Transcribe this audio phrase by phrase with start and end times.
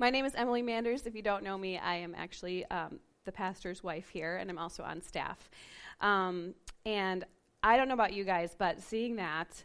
[0.00, 1.06] My name is Emily Manders.
[1.06, 4.58] If you don't know me, I am actually um, the pastor's wife here, and I'm
[4.58, 5.50] also on staff.
[6.00, 6.54] Um,
[6.86, 7.24] and
[7.64, 9.64] I don't know about you guys, but seeing that,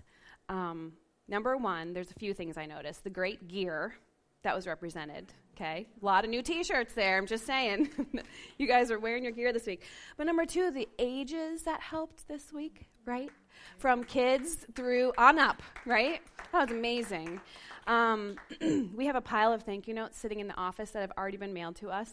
[0.50, 0.94] um,
[1.28, 3.04] number one, there's a few things I noticed.
[3.04, 3.94] The great gear
[4.42, 5.32] that was represented.
[5.56, 7.16] Okay, a lot of new T-shirts there.
[7.16, 7.90] I'm just saying,
[8.58, 9.84] you guys are wearing your gear this week.
[10.18, 13.30] But number two, the ages that helped this week, right?
[13.78, 16.22] From kids through on up, right?
[16.52, 17.42] That was amazing.
[17.88, 18.36] Um,
[18.96, 21.38] we have a pile of thank you notes sitting in the office that have already
[21.38, 22.12] been mailed to us.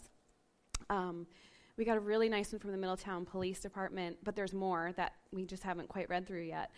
[0.88, 1.26] Um,
[1.76, 5.14] we got a really nice one from the Middletown Police Department, but there's more that
[5.32, 6.70] we just haven't quite read through yet.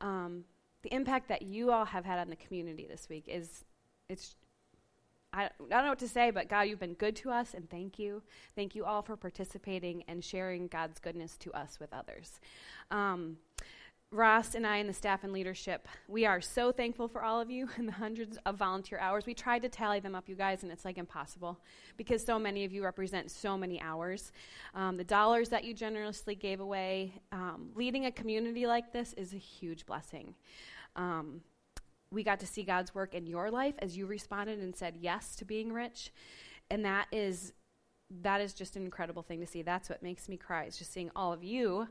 [0.00, 0.44] Um,
[0.82, 3.64] the impact that you all have had on the community this week is
[4.08, 4.36] it's
[5.32, 7.68] I, I don't know what to say, but God, you've been good to us, and
[7.68, 8.22] thank you.
[8.56, 12.40] Thank you all for participating and sharing God's goodness to us with others.
[12.90, 13.36] Um,
[14.10, 17.50] Ross and I and the staff and leadership, we are so thankful for all of
[17.50, 19.26] you and the hundreds of volunteer hours.
[19.26, 21.60] We tried to tally them up, you guys, and it's like impossible
[21.98, 24.32] because so many of you represent so many hours.
[24.74, 29.34] Um, the dollars that you generously gave away, um, leading a community like this is
[29.34, 30.34] a huge blessing.
[30.96, 31.42] Um,
[32.10, 35.36] we got to see God's work in your life as you responded and said yes
[35.36, 36.12] to being rich.
[36.70, 37.52] And that is
[38.22, 39.62] that is just an incredible thing to see.
[39.62, 40.64] That's what makes me cry.
[40.64, 41.88] It's just seeing all of you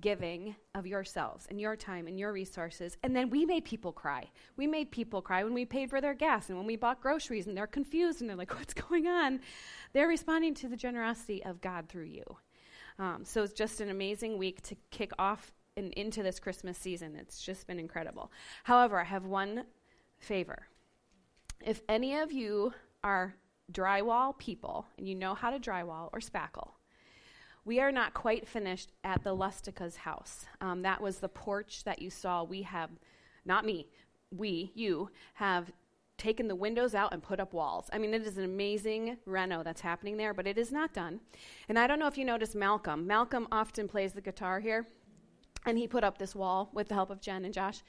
[0.00, 2.96] giving of yourselves and your time and your resources.
[3.04, 4.30] And then we made people cry.
[4.56, 7.46] We made people cry when we paid for their gas and when we bought groceries
[7.46, 9.40] and they're confused and they're like, what's going on?
[9.92, 12.24] They're responding to the generosity of God through you.
[12.98, 17.14] Um, so it's just an amazing week to kick off and into this Christmas season.
[17.14, 18.32] It's just been incredible.
[18.64, 19.64] However, I have one
[20.18, 20.66] favor.
[21.64, 23.34] If any of you are
[23.72, 26.72] drywall people and you know how to drywall or spackle,
[27.64, 30.46] we are not quite finished at the Lustica's house.
[30.60, 32.42] Um, that was the porch that you saw.
[32.42, 32.90] We have,
[33.44, 33.88] not me,
[34.30, 35.70] we, you, have
[36.16, 37.88] taken the windows out and put up walls.
[37.92, 41.20] I mean, it is an amazing reno that's happening there, but it is not done.
[41.68, 43.06] And I don't know if you noticed Malcolm.
[43.06, 44.86] Malcolm often plays the guitar here
[45.66, 47.82] and he put up this wall with the help of Jen and Josh.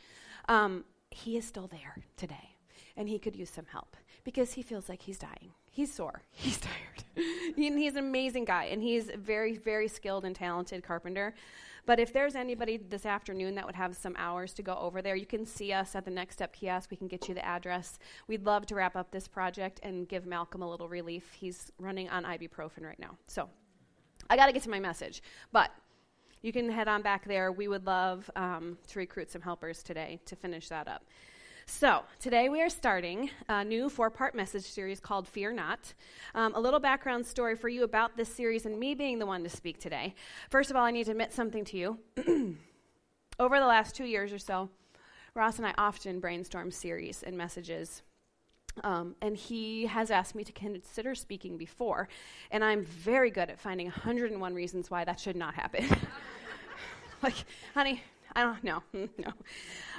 [0.47, 2.55] Um, he is still there today,
[2.95, 5.51] and he could use some help because he feels like he's dying.
[5.71, 6.21] He's sore.
[6.31, 6.75] He's tired.
[7.55, 11.33] he, he's an amazing guy, and he's a very, very skilled and talented carpenter.
[11.85, 15.15] But if there's anybody this afternoon that would have some hours to go over there,
[15.15, 16.91] you can see us at the Next Step kiosk.
[16.91, 17.99] We can get you the address.
[18.27, 21.33] We'd love to wrap up this project and give Malcolm a little relief.
[21.33, 23.17] He's running on ibuprofen right now.
[23.27, 23.49] So
[24.29, 25.23] I got to get to my message.
[25.51, 25.71] But
[26.41, 27.51] you can head on back there.
[27.51, 31.03] We would love um, to recruit some helpers today to finish that up.
[31.73, 35.93] So, today we are starting a new four part message series called Fear Not.
[36.35, 39.41] Um, a little background story for you about this series and me being the one
[39.43, 40.13] to speak today.
[40.49, 41.97] First of all, I need to admit something to you.
[43.39, 44.69] Over the last two years or so,
[45.33, 48.03] Ross and I often brainstorm series and messages
[48.83, 52.09] um, and he has asked me to consider speaking before,
[52.51, 55.85] and I'm very good at finding 101 reasons why that should not happen.
[57.23, 57.35] like,
[57.73, 58.01] honey,
[58.35, 59.31] I don't know, no.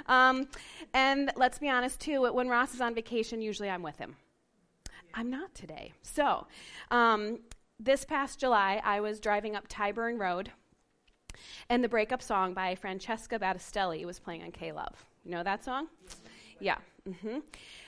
[0.07, 0.47] Um,
[0.93, 2.21] and let's be honest too.
[2.33, 4.15] When Ross is on vacation, usually I'm with him.
[5.13, 5.93] I'm not today.
[6.01, 6.47] So,
[6.89, 7.39] um,
[7.79, 10.51] this past July, I was driving up Tyburn Road,
[11.69, 15.05] and the breakup song by Francesca Battistelli was playing on K Love.
[15.23, 15.87] You know that song?
[16.59, 16.77] Yeah.
[17.07, 17.39] Mm-hmm.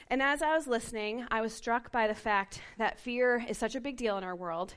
[0.09, 3.75] And as I was listening, I was struck by the fact that fear is such
[3.75, 4.75] a big deal in our world.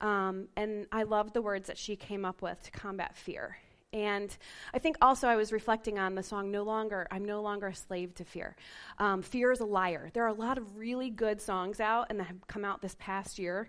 [0.00, 3.56] Um, and I loved the words that she came up with to combat fear.
[3.96, 4.36] And
[4.74, 7.74] I think also I was reflecting on the song No Longer, I'm No Longer a
[7.74, 8.54] Slave to Fear.
[8.98, 10.10] Um, fear is a liar.
[10.12, 12.94] There are a lot of really good songs out and that have come out this
[12.98, 13.68] past year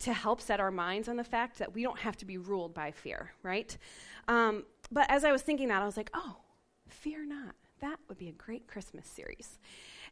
[0.00, 2.74] to help set our minds on the fact that we don't have to be ruled
[2.74, 3.74] by fear, right?
[4.28, 6.36] Um, but as I was thinking that, I was like, oh,
[6.88, 7.54] fear not.
[7.80, 9.58] That would be a great Christmas series.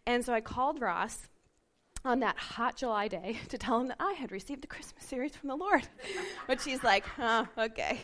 [0.06, 1.28] And so I called Ross
[2.04, 5.36] on that hot July day to tell him that I had received the Christmas series
[5.36, 5.86] from the Lord.
[6.46, 7.04] but she's like,
[7.58, 8.00] okay.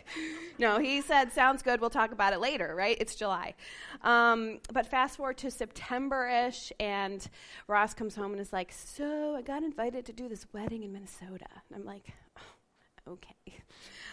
[0.58, 1.80] No, he said, sounds good.
[1.80, 2.96] We'll talk about it later, right?
[3.00, 3.54] It's July.
[4.02, 7.26] Um, but fast forward to September ish, and
[7.66, 10.92] Ross comes home and is like, so I got invited to do this wedding in
[10.92, 11.48] Minnesota.
[11.68, 13.58] And I'm like, oh, okay.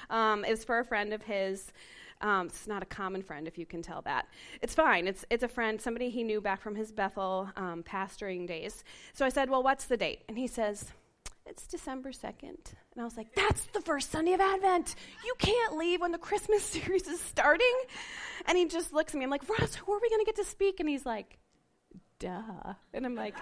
[0.09, 1.71] Um, it was for a friend of his.
[2.21, 4.27] Um, it's not a common friend, if you can tell that.
[4.61, 5.07] It's fine.
[5.07, 8.83] It's, it's a friend, somebody he knew back from his Bethel um, pastoring days.
[9.13, 10.23] So I said, Well, what's the date?
[10.27, 10.91] And he says,
[11.45, 12.33] It's December 2nd.
[12.43, 14.95] And I was like, That's the first Sunday of Advent.
[15.25, 17.75] You can't leave when the Christmas series is starting.
[18.47, 19.25] And he just looks at me.
[19.25, 20.79] I'm like, Ross, who are we going to get to speak?
[20.79, 21.37] And he's like,
[22.19, 22.73] Duh.
[22.93, 23.35] And I'm like,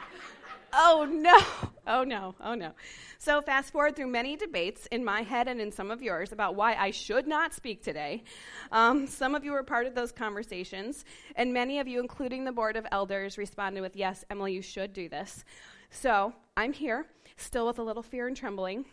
[0.73, 2.71] oh no, oh no, oh no.
[3.19, 6.55] So, fast forward through many debates in my head and in some of yours about
[6.55, 8.23] why I should not speak today.
[8.71, 11.05] Um, some of you were part of those conversations,
[11.35, 14.91] and many of you, including the Board of Elders, responded with, Yes, Emily, you should
[14.93, 15.45] do this.
[15.89, 17.05] So, I'm here.
[17.37, 18.85] still with a little fear and trembling,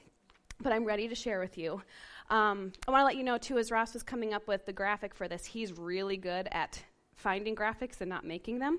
[0.61, 1.83] but I'm ready to share with you.
[2.31, 4.73] Um, I want to let you know, too, as Ross was coming up with the
[4.73, 6.81] graphic for this, he's really good at
[7.17, 8.79] finding graphics and not making them.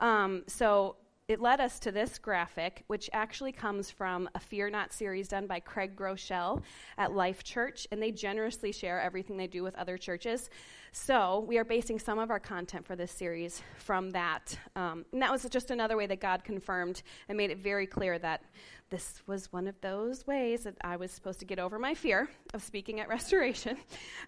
[0.00, 0.96] Um, so
[1.32, 5.46] it led us to this graphic, which actually comes from a Fear Not series done
[5.46, 6.62] by Craig Groeschel
[6.98, 10.50] at Life Church, and they generously share everything they do with other churches.
[10.92, 14.58] So we are basing some of our content for this series from that.
[14.76, 18.18] Um, and that was just another way that God confirmed and made it very clear
[18.18, 18.42] that
[18.90, 22.28] this was one of those ways that I was supposed to get over my fear
[22.52, 23.78] of speaking at Restoration,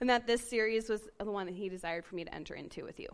[0.01, 2.83] and that this series was the one that He desired for me to enter into
[2.83, 3.09] with you.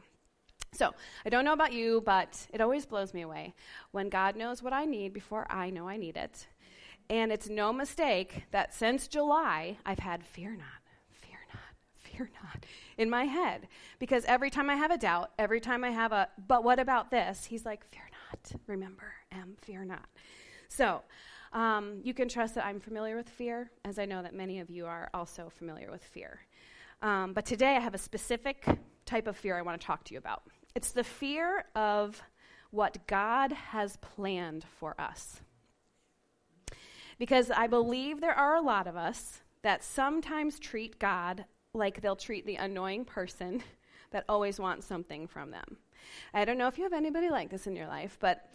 [0.72, 0.94] So,
[1.26, 3.54] I don't know about you, but it always blows me away
[3.90, 6.46] when God knows what I need before I know I need it.
[7.08, 12.64] And it's no mistake that since July, I've had fear not, fear not, fear not
[12.96, 13.66] in my head.
[13.98, 17.10] Because every time I have a doubt, every time I have a, but what about
[17.10, 17.44] this?
[17.44, 18.52] He's like, fear not.
[18.68, 20.06] Remember, M, fear not.
[20.68, 21.02] So,
[21.52, 24.70] um, you can trust that I'm familiar with fear, as I know that many of
[24.70, 26.38] you are also familiar with fear.
[27.02, 28.64] Um, but today I have a specific
[29.04, 30.44] type of fear I want to talk to you about.
[30.74, 32.22] It's the fear of
[32.70, 35.40] what God has planned for us.
[37.18, 41.44] Because I believe there are a lot of us that sometimes treat God
[41.74, 43.62] like they'll treat the annoying person
[44.10, 45.76] that always wants something from them.
[46.32, 48.50] I don't know if you have anybody like this in your life, but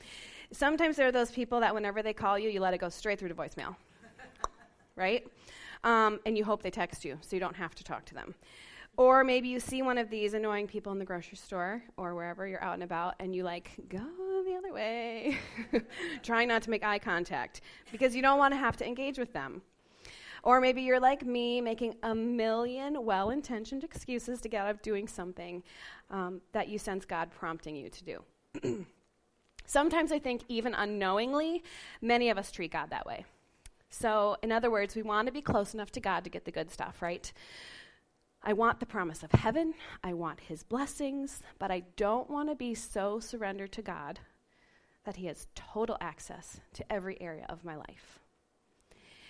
[0.51, 3.19] sometimes there are those people that whenever they call you, you let it go straight
[3.19, 3.75] through to voicemail.
[4.95, 5.25] right?
[5.83, 8.33] Um, and you hope they text you so you don't have to talk to them.
[8.97, 12.47] Or maybe you see one of these annoying people in the grocery store or wherever
[12.47, 13.99] you're out and about, and you like, go
[14.45, 15.37] the other way,
[16.23, 17.61] trying not to make eye contact
[17.91, 19.61] because you don't want to have to engage with them.
[20.43, 24.81] Or maybe you're like me, making a million well intentioned excuses to get out of
[24.81, 25.63] doing something
[26.11, 28.85] um, that you sense God prompting you to do.
[29.65, 31.63] Sometimes I think, even unknowingly,
[31.99, 33.25] many of us treat God that way.
[33.89, 36.51] So, in other words, we want to be close enough to God to get the
[36.51, 37.33] good stuff, right?
[38.47, 42.55] I want the promise of heaven, I want his blessings, but I don't want to
[42.55, 44.19] be so surrendered to God
[45.03, 48.19] that he has total access to every area of my life.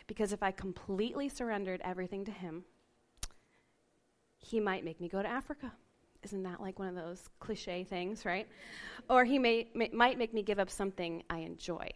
[0.07, 2.65] Because if I completely surrendered everything to him,
[4.37, 5.71] he might make me go to Africa.
[6.23, 8.47] Isn't that like one of those cliche things, right?
[9.09, 11.89] Or he may, may, might make me give up something I enjoy.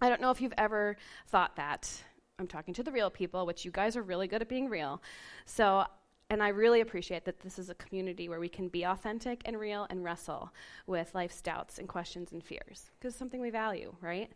[0.00, 0.96] I don't know if you've ever
[1.28, 1.90] thought that
[2.38, 5.00] I'm talking to the real people, which you guys are really good at being real.
[5.46, 5.86] So,
[6.28, 9.58] and I really appreciate that this is a community where we can be authentic and
[9.58, 10.52] real and wrestle
[10.86, 14.30] with life's doubts and questions and fears, because it's something we value, right?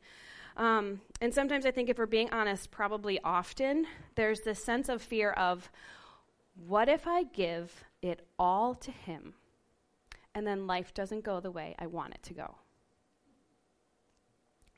[0.57, 5.03] Um, and sometimes I think if we're being honest, probably often, there's this sense of
[5.03, 5.71] fear of
[6.67, 9.35] what if I give it all to Him
[10.35, 12.55] and then life doesn't go the way I want it to go?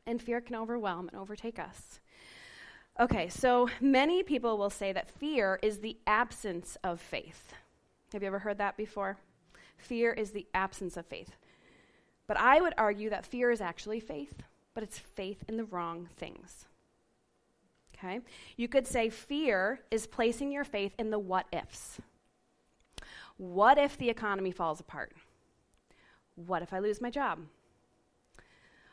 [0.06, 2.00] And fear can overwhelm and overtake us.
[3.02, 7.52] Okay, so many people will say that fear is the absence of faith.
[8.12, 9.16] Have you ever heard that before?
[9.76, 11.32] Fear is the absence of faith.
[12.28, 16.10] But I would argue that fear is actually faith, but it's faith in the wrong
[16.16, 16.66] things.
[17.96, 18.20] Okay?
[18.56, 22.00] You could say fear is placing your faith in the what ifs.
[23.37, 25.10] What if the economy falls apart?
[26.37, 27.40] What if I lose my job?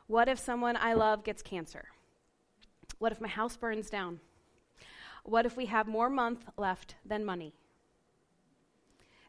[0.07, 1.89] What if someone I love gets cancer?
[2.99, 4.19] What if my house burns down?
[5.23, 7.53] What if we have more month left than money?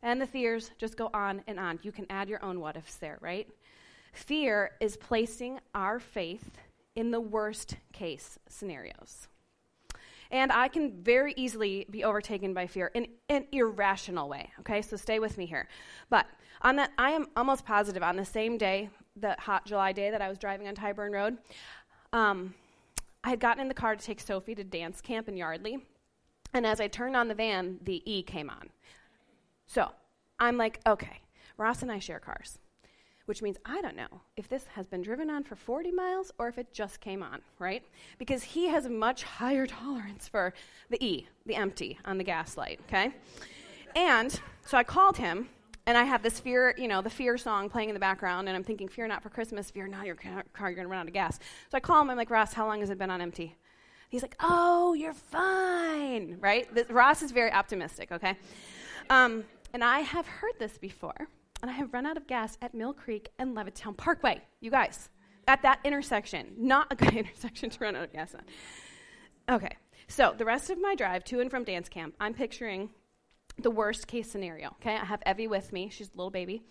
[0.03, 1.79] And the fears just go on and on.
[1.83, 3.49] You can add your own what ifs there, right?
[4.13, 6.59] Fear is placing our faith
[6.97, 9.29] in the worst case scenarios.
[10.33, 14.51] And I can very easily be overtaken by fear in an irrational way.
[14.61, 15.69] Okay, so stay with me here.
[16.09, 16.27] But
[16.63, 20.23] on that, I am almost positive on the same day, the hot July day that
[20.23, 21.39] I was driving on Tyburn Road,
[22.13, 22.55] um,
[23.23, 25.79] I had gotten in the car to take Sophie to dance camp in Yardley.
[26.53, 28.71] And as I turned on the van, the E came on.
[29.67, 29.91] So
[30.39, 31.21] I'm like, okay,
[31.57, 32.59] Ross and I share cars,
[33.27, 36.49] which means I don't know if this has been driven on for 40 miles or
[36.49, 37.85] if it just came on, right?
[38.19, 40.55] Because he has a much higher tolerance for
[40.89, 43.15] the E, the empty, on the gas light, okay?
[43.95, 45.49] And so I called him
[45.87, 48.57] and I have this fear, you know, the fear song playing in the background, and
[48.57, 51.09] I'm thinking, fear not for Christmas, fear not your car, you're going to run out
[51.09, 51.39] of gas.
[51.71, 53.57] So I call him, I'm like, Ross, how long has it been on empty?
[54.11, 56.69] He's like, oh, you're fine, right?
[56.91, 58.37] Ross is very optimistic, okay?
[59.09, 61.29] Um, and I have heard this before,
[61.63, 65.09] and I have run out of gas at Mill Creek and Levittown Parkway, you guys,
[65.47, 66.55] at that intersection.
[66.59, 69.55] Not a good intersection to run out of gas on.
[69.57, 69.77] Okay,
[70.09, 72.91] so the rest of my drive to and from dance camp, I'm picturing
[73.63, 74.69] the worst case scenario.
[74.81, 75.89] Okay, I have Evie with me.
[75.91, 76.63] She's a little baby.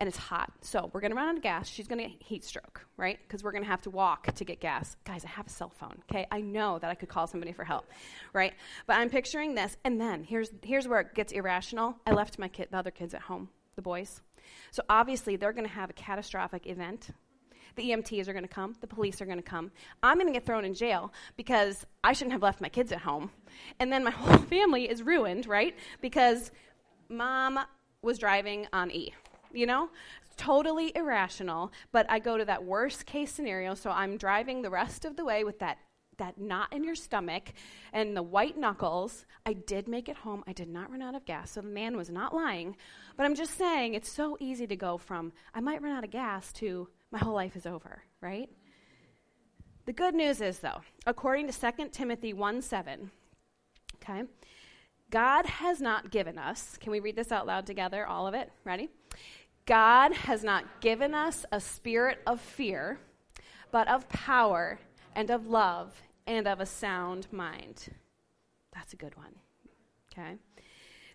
[0.00, 0.50] and it's hot.
[0.62, 1.68] So we're to run out of gas.
[1.68, 3.18] She's get heat stroke, right?
[3.22, 4.96] Because we're to have to walk to get gas.
[5.04, 6.26] Guys, I have a cell phone, okay?
[6.32, 7.84] I know that I could call somebody for help,
[8.32, 8.54] right?
[8.86, 11.96] But I'm picturing this, and then here's, here's where it gets irrational.
[12.06, 14.22] I left my kid, the other kids at home, the boys.
[14.70, 17.10] So obviously, they're to have a catastrophic event.
[17.76, 18.76] The EMTs are going to come.
[18.80, 19.70] The police are going to come.
[20.02, 23.00] I'm going to get thrown in jail because I shouldn't have left my kids at
[23.00, 23.30] home.
[23.78, 25.76] And then my whole family is ruined, right?
[26.00, 26.50] Because
[27.08, 27.58] mom
[28.02, 29.14] was driving on E.
[29.52, 29.90] You know?
[30.36, 35.04] Totally irrational, but I go to that worst case scenario, so I'm driving the rest
[35.04, 35.76] of the way with that
[36.20, 37.52] that knot in your stomach
[37.92, 39.24] and the white knuckles.
[39.44, 40.44] I did make it home.
[40.46, 42.76] I did not run out of gas, so the man was not lying.
[43.16, 46.10] But I'm just saying, it's so easy to go from, I might run out of
[46.10, 48.48] gas, to, my whole life is over, right?
[49.86, 53.10] The good news is, though, according to 2 Timothy 1 7,
[53.96, 54.22] okay,
[55.10, 58.50] God has not given us, can we read this out loud together, all of it?
[58.64, 58.88] Ready?
[59.66, 62.98] God has not given us a spirit of fear,
[63.72, 64.78] but of power
[65.14, 67.88] and of love and of a sound mind.
[68.72, 69.34] That's a good one.
[70.12, 70.36] Okay?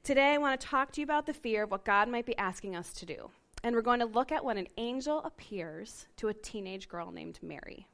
[0.04, 2.38] Today, I want to talk to you about the fear of what God might be
[2.38, 3.30] asking us to do.
[3.66, 7.40] And we're going to look at when an angel appears to a teenage girl named
[7.42, 7.88] Mary.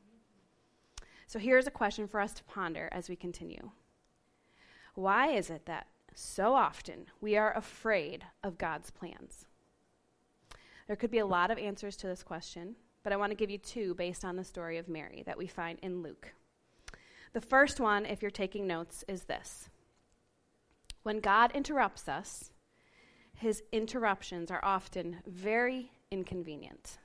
[1.28, 3.72] So here's a question for us to ponder as we continue
[4.96, 9.46] Why is it that so often we are afraid of God's plans?
[10.88, 13.50] There could be a lot of answers to this question, but I want to give
[13.50, 16.34] you two based on the story of Mary that we find in Luke.
[17.32, 19.70] The first one, if you're taking notes, is this
[21.04, 22.52] When God interrupts us,
[23.42, 27.00] his interruptions are often very inconvenient.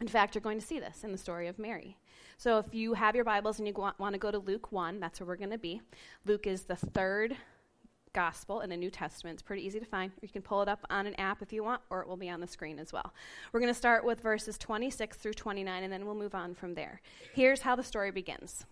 [0.00, 1.98] In fact, you're going to see this in the story of Mary.
[2.38, 5.20] So if you have your Bibles and you want to go to Luke 1, that's
[5.20, 5.82] where we're going to be.
[6.24, 7.36] Luke is the third
[8.14, 9.34] gospel in the New Testament.
[9.34, 10.10] It's pretty easy to find.
[10.22, 12.30] You can pull it up on an app if you want, or it will be
[12.30, 13.12] on the screen as well.
[13.52, 16.74] We're going to start with verses 26 through 29, and then we'll move on from
[16.74, 17.02] there.
[17.34, 18.64] Here's how the story begins.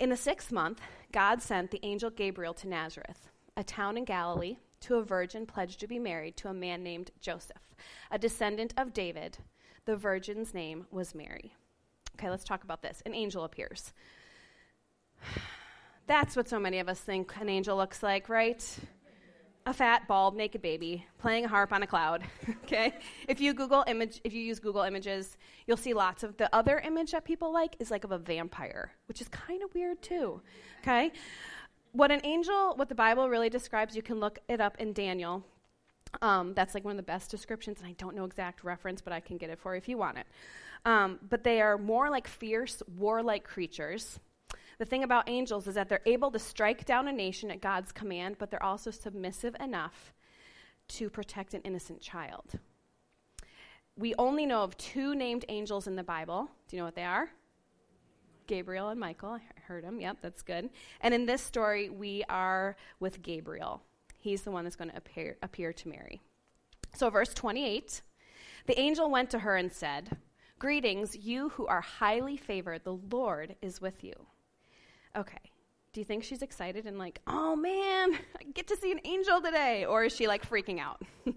[0.00, 0.80] In the sixth month,
[1.12, 3.28] God sent the angel Gabriel to Nazareth,
[3.60, 7.10] a town in Galilee, to a virgin pledged to be married to a man named
[7.20, 7.74] Joseph,
[8.10, 9.36] a descendant of David.
[9.84, 11.54] The virgin's name was Mary.
[12.16, 13.02] Okay, let's talk about this.
[13.04, 13.92] An angel appears.
[16.06, 18.64] That's what so many of us think an angel looks like, right?
[19.66, 22.24] A fat, bald, naked baby playing a harp on a cloud.
[22.64, 22.94] okay?
[23.28, 25.36] If you Google image if you use Google images,
[25.66, 28.90] you'll see lots of the other image that people like is like of a vampire,
[29.06, 30.40] which is kind of weird too.
[30.80, 31.12] Okay?
[31.92, 35.44] What an angel, what the Bible really describes, you can look it up in Daniel.
[36.22, 39.12] Um, that's like one of the best descriptions, and I don't know exact reference, but
[39.12, 40.26] I can get it for you if you want it.
[40.84, 44.20] Um, but they are more like fierce, warlike creatures
[44.80, 47.92] the thing about angels is that they're able to strike down a nation at God's
[47.92, 50.14] command, but they're also submissive enough
[50.88, 52.52] to protect an innocent child.
[53.94, 56.48] We only know of two named angels in the Bible.
[56.66, 57.28] Do you know what they are?
[58.50, 59.34] Gabriel and Michael.
[59.34, 60.00] I heard him.
[60.00, 60.70] Yep, that's good.
[61.00, 63.80] And in this story, we are with Gabriel.
[64.18, 66.20] He's the one that's going to appear, appear to Mary.
[66.94, 68.02] So, verse 28
[68.66, 70.18] the angel went to her and said,
[70.58, 74.14] Greetings, you who are highly favored, the Lord is with you.
[75.16, 75.38] Okay.
[75.92, 79.40] Do you think she's excited and like, oh man, I get to see an angel
[79.40, 79.84] today?
[79.84, 81.00] Or is she like freaking out?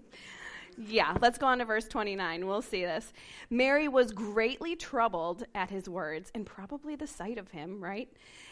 [0.78, 2.46] yeah, let's go on to verse 29.
[2.46, 3.12] We'll see this.
[3.50, 8.08] Mary was greatly troubled at his words and probably the sight of him, right?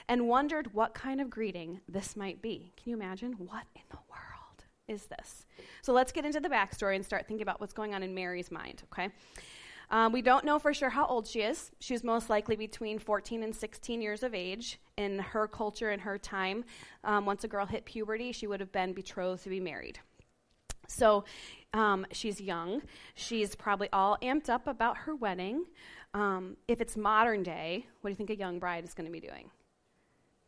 [0.09, 2.73] And wondered what kind of greeting this might be.
[2.77, 3.33] Can you imagine?
[3.39, 5.47] What in the world is this?
[5.83, 8.51] So let's get into the backstory and start thinking about what's going on in Mary's
[8.51, 9.11] mind, okay?
[9.91, 11.71] Um, we don't know for sure how old she is.
[11.79, 14.81] She's most likely between 14 and 16 years of age.
[14.97, 16.65] In her culture and her time,
[17.05, 19.99] um, once a girl hit puberty, she would have been betrothed to be married.
[20.93, 21.25] So
[21.75, 22.83] um, she's young.
[23.15, 25.65] She's probably all amped up about her wedding.
[26.15, 29.13] Um, if it's modern day, what do you think a young bride is going to
[29.13, 29.51] be doing?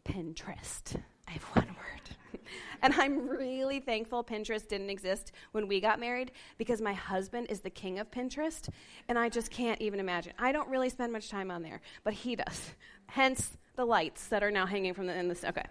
[0.05, 1.01] Pinterest.
[1.27, 2.41] I have one word.
[2.83, 7.61] and I'm really thankful Pinterest didn't exist when we got married because my husband is
[7.61, 8.69] the king of Pinterest,
[9.09, 10.35] and I just can't even imagine.
[10.39, 12.73] I don't really spend much time on there, but he does.
[13.07, 15.45] Hence the lights that are now hanging from the in this.
[15.45, 15.65] Okay,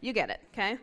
[0.00, 0.40] you get it.
[0.52, 0.78] Okay,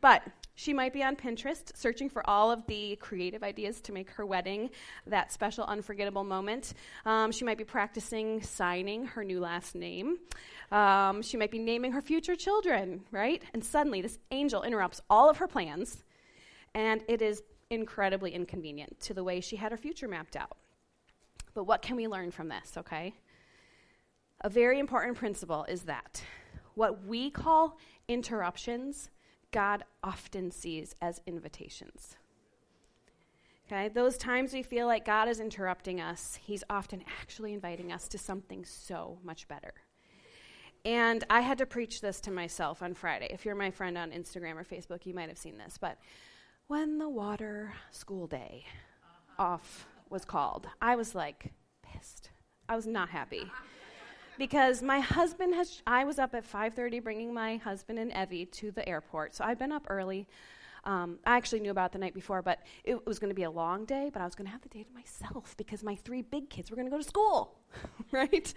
[0.00, 0.22] but
[0.58, 4.26] she might be on Pinterest searching for all of the creative ideas to make her
[4.26, 4.70] wedding
[5.06, 6.74] that special, unforgettable moment.
[7.06, 10.18] Um, she might be practicing signing her new last name.
[10.72, 13.40] Um, she might be naming her future children, right?
[13.54, 16.02] And suddenly, this angel interrupts all of her plans,
[16.74, 20.56] and it is incredibly inconvenient to the way she had her future mapped out.
[21.54, 23.14] But what can we learn from this, okay?
[24.40, 26.20] A very important principle is that
[26.74, 29.10] what we call interruptions
[29.50, 32.16] God often sees as invitations.
[33.66, 38.08] Okay, those times we feel like God is interrupting us, He's often actually inviting us
[38.08, 39.74] to something so much better.
[40.84, 43.28] And I had to preach this to myself on Friday.
[43.30, 45.76] If you're my friend on Instagram or Facebook, you might have seen this.
[45.78, 45.98] But
[46.66, 48.64] when the water school day
[49.38, 51.52] off was called, I was like
[51.82, 52.30] pissed.
[52.68, 53.50] I was not happy.
[54.38, 58.70] Because my husband has I was up at 5:30 bringing my husband and Evie to
[58.70, 59.34] the airport.
[59.34, 60.26] So I've been up early.
[60.84, 63.50] Um, I actually knew about the night before, but it was going to be a
[63.50, 66.22] long day, but I was going to have the day to myself because my three
[66.22, 67.58] big kids were going to go to school,
[68.12, 68.54] right?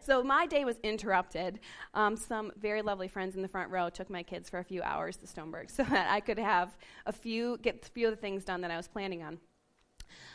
[0.00, 1.58] So my day was interrupted.
[1.92, 4.80] Um, some very lovely friends in the front row took my kids for a few
[4.82, 8.20] hours to Stoneburg so that I could have a few, get a few of the
[8.20, 9.38] things done that I was planning on.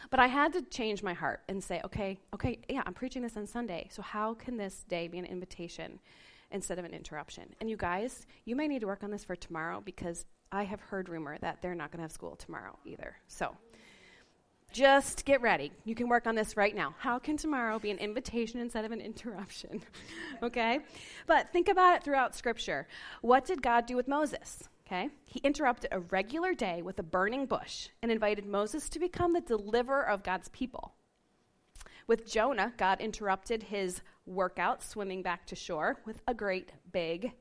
[0.10, 3.38] But I had to change my heart and say, okay, okay, yeah, I'm preaching this
[3.38, 3.88] on Sunday.
[3.92, 6.00] So how can this day be an invitation
[6.52, 7.56] instead of an interruption?
[7.60, 10.82] And you guys, you may need to work on this for tomorrow because I have
[10.82, 13.16] heard rumor that they're not going to have school tomorrow either.
[13.28, 13.56] So
[14.72, 15.72] just get ready.
[15.84, 16.96] You can work on this right now.
[16.98, 19.82] How can tomorrow be an invitation instead of an interruption?
[20.44, 20.80] okay?
[21.28, 22.88] But think about it throughout Scripture.
[23.22, 24.70] What did God do with Moses?
[24.92, 25.10] Okay?
[25.26, 29.40] He interrupted a regular day with a burning bush and invited Moses to become the
[29.40, 30.96] deliverer of God's people.
[32.08, 37.32] With Jonah, God interrupted his workout swimming back to shore with a great big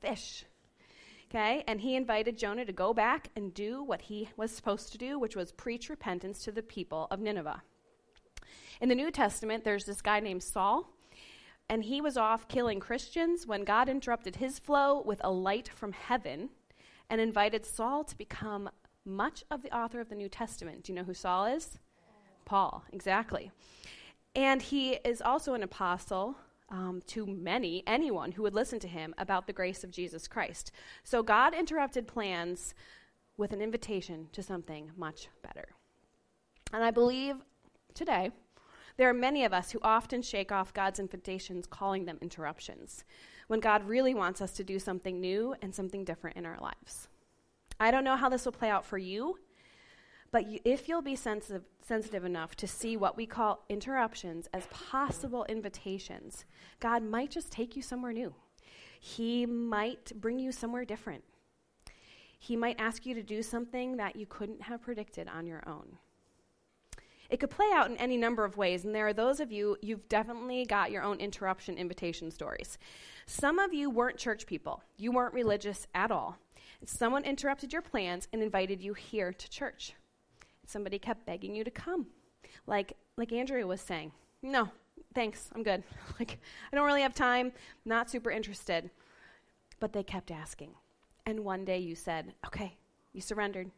[0.00, 0.44] fish.
[1.30, 1.64] Okay?
[1.66, 5.18] And he invited Jonah to go back and do what he was supposed to do,
[5.18, 7.62] which was preach repentance to the people of Nineveh.
[8.82, 10.92] In the New Testament, there's this guy named Saul,
[11.70, 15.92] and he was off killing Christians when God interrupted his flow with a light from
[15.92, 16.50] heaven
[17.10, 18.70] and invited Saul to become
[19.04, 20.84] much of the author of the New Testament.
[20.84, 21.78] Do you know who Saul is?
[22.44, 23.50] Paul, exactly.
[24.34, 26.36] And he is also an apostle
[26.70, 30.70] um, to many, anyone who would listen to him about the grace of Jesus Christ.
[31.02, 32.74] So God interrupted plans
[33.36, 35.68] with an invitation to something much better.
[36.72, 37.36] And I believe
[37.94, 38.30] today
[38.98, 43.04] there are many of us who often shake off God's invitations, calling them interruptions
[43.48, 47.08] when God really wants us to do something new and something different in our lives.
[47.80, 49.38] I don't know how this will play out for you,
[50.30, 54.66] but you, if you'll be sensitive, sensitive enough to see what we call interruptions as
[54.66, 56.44] possible invitations,
[56.80, 58.34] God might just take you somewhere new.
[59.00, 61.24] He might bring you somewhere different.
[62.38, 65.98] He might ask you to do something that you couldn't have predicted on your own.
[67.30, 69.76] It could play out in any number of ways, and there are those of you,
[69.82, 72.78] you've definitely got your own interruption invitation stories.
[73.26, 76.38] Some of you weren't church people, you weren't religious at all.
[76.84, 79.94] Someone interrupted your plans and invited you here to church.
[80.66, 82.06] Somebody kept begging you to come.
[82.66, 84.12] Like, like Andrea was saying,
[84.42, 84.70] no,
[85.14, 85.82] thanks, I'm good.
[86.18, 86.38] like,
[86.72, 87.52] I don't really have time,
[87.84, 88.90] not super interested.
[89.80, 90.70] But they kept asking.
[91.26, 92.76] And one day you said, okay,
[93.12, 93.70] you surrendered.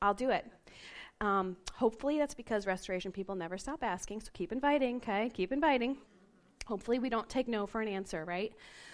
[0.00, 0.46] I'll do it.
[1.22, 5.30] Um, hopefully, that's because restoration people never stop asking, so keep inviting, okay?
[5.32, 5.98] Keep inviting.
[6.66, 8.52] Hopefully, we don't take no for an answer, right?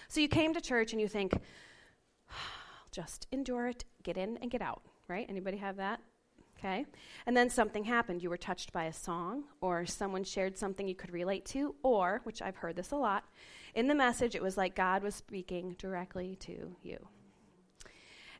[0.09, 1.33] So you came to church and you think,
[2.91, 5.25] just endure it, get in and get out, right?
[5.27, 6.01] Anybody have that?
[6.59, 6.85] Okay.
[7.25, 8.21] And then something happened.
[8.21, 12.21] You were touched by a song, or someone shared something you could relate to, or,
[12.25, 13.23] which I've heard this a lot,
[13.73, 17.07] in the message, it was like God was speaking directly to you.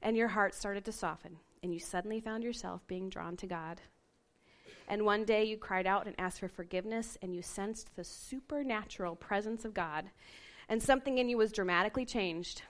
[0.04, 3.82] And your heart started to soften and you suddenly found yourself being drawn to God.
[4.88, 9.16] And one day you cried out and asked for forgiveness, and you sensed the supernatural
[9.16, 10.10] presence of God,
[10.68, 12.64] and something in you was dramatically changed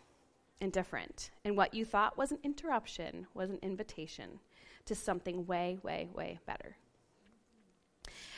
[0.60, 1.32] and different.
[1.45, 4.39] And what you thought was an interruption was an invitation
[4.86, 6.75] to something way, way, way better.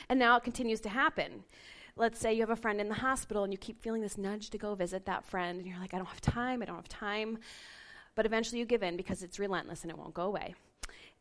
[0.08, 1.44] And now it continues to happen.
[1.96, 4.50] Let's say you have a friend in the hospital and you keep feeling this nudge
[4.50, 6.88] to go visit that friend, and you're like, I don't have time, I don't have
[6.88, 7.38] time.
[8.14, 10.54] But eventually you give in because it's relentless and it won't go away.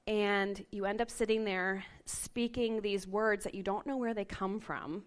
[0.07, 4.25] And you end up sitting there speaking these words that you don't know where they
[4.25, 5.03] come from.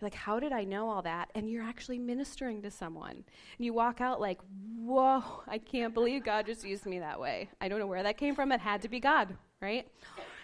[0.00, 1.30] You're like, how did I know all that?
[1.34, 3.12] And you're actually ministering to someone.
[3.12, 3.24] And
[3.58, 4.40] you walk out like,
[4.82, 7.50] whoa, I can't believe God just used me that way.
[7.60, 8.50] I don't know where that came from.
[8.50, 9.86] It had to be God, right?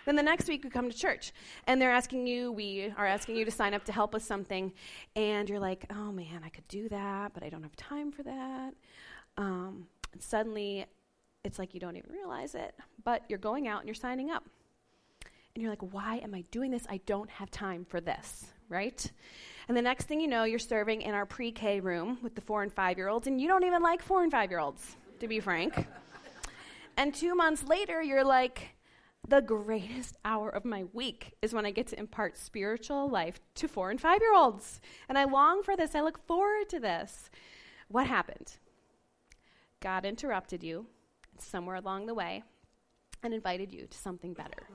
[0.04, 1.32] Then the next week you come to church
[1.66, 4.72] and they're asking you, we are asking you to sign up to help with something.
[5.16, 8.22] And you're like, oh man, I could do that, but I don't have time for
[8.24, 8.74] that.
[9.38, 10.86] Um, and suddenly,
[11.44, 12.74] it's like you don't even realize it,
[13.04, 14.44] but you're going out and you're signing up.
[15.54, 16.86] And you're like, why am I doing this?
[16.88, 19.12] I don't have time for this, right?
[19.68, 22.40] And the next thing you know, you're serving in our pre K room with the
[22.40, 24.96] four and five year olds, and you don't even like four and five year olds,
[25.20, 25.86] to be frank.
[26.96, 28.70] and two months later, you're like,
[29.28, 33.68] the greatest hour of my week is when I get to impart spiritual life to
[33.68, 34.80] four and five year olds.
[35.10, 35.94] And I long for this.
[35.94, 37.28] I look forward to this.
[37.88, 38.56] What happened?
[39.86, 40.84] God interrupted you
[41.38, 42.42] somewhere along the way
[43.22, 44.66] and invited you to something better.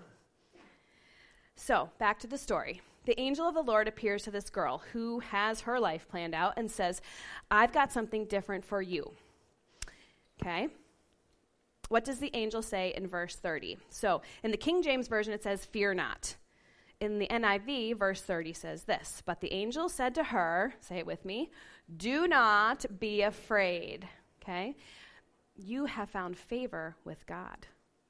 [1.58, 2.80] So, back to the story.
[3.04, 6.54] The angel of the Lord appears to this girl who has her life planned out
[6.56, 7.02] and says,
[7.52, 9.12] I've got something different for you.
[10.42, 10.70] Okay?
[11.90, 13.80] What does the angel say in verse 30?
[13.90, 16.38] So, in the King James Version, it says, Fear not.
[17.02, 21.06] In the NIV, verse 30 says this But the angel said to her, say it
[21.06, 21.52] with me,
[21.98, 24.08] Do not be afraid.
[24.42, 24.76] Okay?
[25.56, 27.68] You have found favor with God.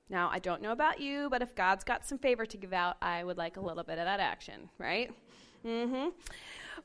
[0.09, 2.97] Now, I don't know about you, but if God's got some favor to give out,
[3.01, 5.11] I would like a little bit of that action, right?
[5.65, 6.09] Mm-hmm.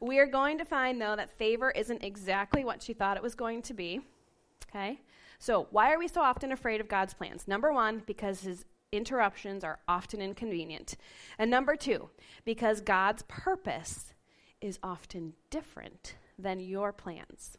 [0.00, 3.34] We are going to find, though, that favor isn't exactly what she thought it was
[3.34, 4.00] going to be.
[4.68, 5.00] Okay?
[5.38, 7.48] So, why are we so often afraid of God's plans?
[7.48, 10.96] Number one, because his interruptions are often inconvenient.
[11.38, 12.10] And number two,
[12.44, 14.14] because God's purpose
[14.60, 17.58] is often different than your plans.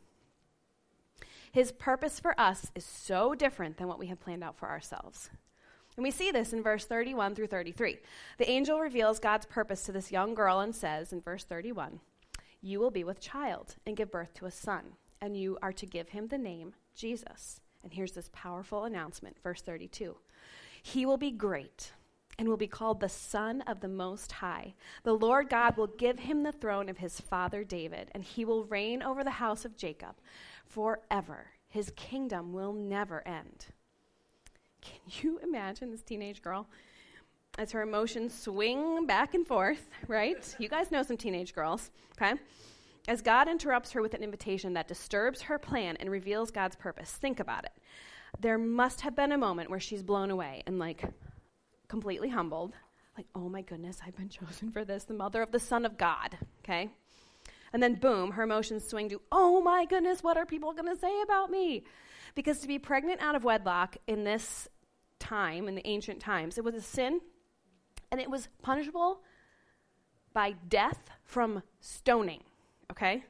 [1.57, 5.31] His purpose for us is so different than what we have planned out for ourselves.
[5.95, 7.97] And we see this in verse 31 through 33.
[8.37, 11.99] The angel reveals God's purpose to this young girl and says in verse 31
[12.61, 14.83] You will be with child and give birth to a son,
[15.19, 17.59] and you are to give him the name Jesus.
[17.81, 20.15] And here's this powerful announcement, verse 32
[20.83, 21.91] He will be great
[22.37, 24.75] and will be called the Son of the Most High.
[25.01, 28.65] The Lord God will give him the throne of his father David, and he will
[28.65, 30.17] reign over the house of Jacob
[30.69, 31.47] forever.
[31.69, 33.65] His kingdom will never end.
[34.81, 36.67] Can you imagine this teenage girl
[37.57, 40.55] as her emotions swing back and forth, right?
[40.59, 42.39] You guys know some teenage girls, okay?
[43.07, 47.11] As God interrupts her with an invitation that disturbs her plan and reveals God's purpose,
[47.11, 47.71] think about it.
[48.39, 51.03] There must have been a moment where she's blown away and like
[51.87, 52.73] completely humbled,
[53.17, 55.97] like, oh my goodness, I've been chosen for this, the mother of the Son of
[55.97, 56.89] God, okay?
[57.73, 60.99] And then boom, her emotions swing to, oh my goodness, what are people going to
[60.99, 61.83] say about me?
[62.35, 64.67] Because to be pregnant out of wedlock in this
[65.19, 67.19] time, in the ancient times, it was a sin
[68.11, 69.21] and it was punishable
[70.33, 72.43] by death from stoning.
[72.91, 73.23] Okay?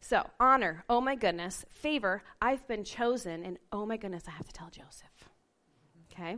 [0.00, 1.64] So, honor, oh my goodness.
[1.68, 5.28] Favor, I've been chosen, and oh my goodness, I have to tell Joseph.
[6.12, 6.36] Okay?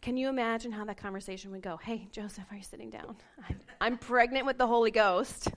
[0.00, 1.76] Can you imagine how that conversation would go?
[1.76, 3.16] Hey, Joseph, are you sitting down?
[3.48, 5.48] I'm, I'm pregnant with the Holy Ghost.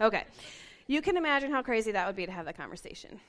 [0.00, 0.24] Okay.
[0.86, 3.20] You can imagine how crazy that would be to have that conversation.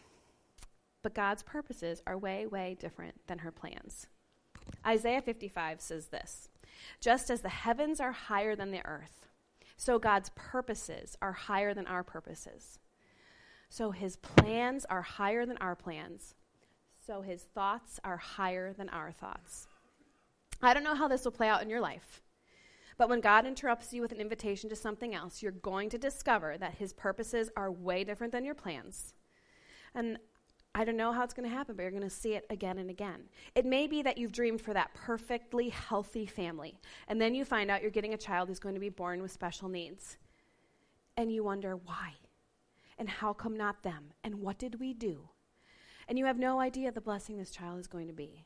[1.01, 4.07] But God's purposes are way, way different than her plans.
[4.85, 6.49] Isaiah 55 says this
[7.01, 9.27] Just as the heavens are higher than the earth,
[9.77, 12.79] so God's purposes are higher than our purposes.
[13.69, 16.35] So his plans are higher than our plans.
[17.05, 19.67] So his thoughts are higher than our thoughts.
[20.61, 22.21] I don't know how this will play out in your life.
[22.99, 26.57] But when God interrupts you with an invitation to something else, you're going to discover
[26.57, 29.13] that his purposes are way different than your plans.
[29.95, 30.17] And
[30.75, 32.77] I don't know how it's going to happen, but you're going to see it again
[32.77, 33.29] and again.
[33.55, 37.71] It may be that you've dreamed for that perfectly healthy family, and then you find
[37.71, 40.17] out you're getting a child who's going to be born with special needs.
[41.15, 42.15] And you wonder why?
[42.97, 44.11] And how come not them?
[44.25, 45.29] And what did we do?
[46.09, 48.43] And you have no idea the blessing this child is going to be.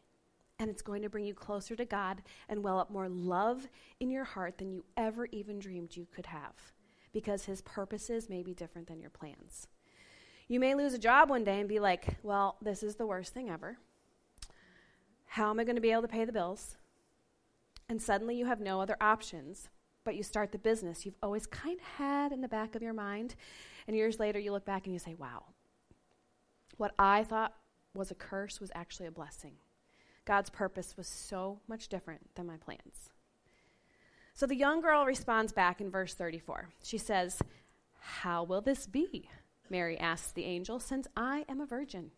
[0.63, 3.67] And it's going to bring you closer to God and well up more love
[3.99, 6.53] in your heart than you ever even dreamed you could have,
[7.11, 9.67] because His purposes may be different than your plans.
[10.47, 13.33] You may lose a job one day and be like, well, this is the worst
[13.33, 13.77] thing ever.
[15.25, 16.77] How am I going to be able to pay the bills?
[17.89, 19.67] And suddenly you have no other options,
[20.05, 22.93] but you start the business you've always kind of had in the back of your
[22.93, 23.35] mind.
[23.85, 25.43] And years later, you look back and you say, wow,
[26.77, 27.53] what I thought
[27.93, 29.55] was a curse was actually a blessing.
[30.25, 33.09] God's purpose was so much different than my plans.
[34.33, 36.69] So the young girl responds back in verse 34.
[36.83, 37.41] She says,
[37.99, 39.29] How will this be?
[39.69, 42.11] Mary asks the angel, since I am a virgin.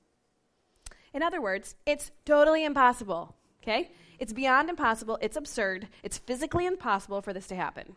[1.13, 3.91] In other words, it's totally impossible, okay?
[4.19, 5.17] It's beyond impossible.
[5.21, 5.87] It's absurd.
[6.03, 7.95] It's physically impossible for this to happen.